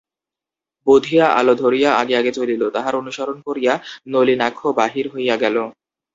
[0.87, 3.73] বুধিয়া আলো ধরিয়া আগে আগে চলিল, তাহার অনুসরণ করিয়া
[4.07, 5.57] নলিনাক্ষ বাহির হইয়া গেল।